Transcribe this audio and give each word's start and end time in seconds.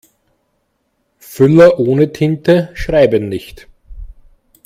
Füller 1.19 1.77
ohne 1.77 2.11
Tinte 2.11 2.71
schreiben 2.73 3.29
nicht. 3.29 3.67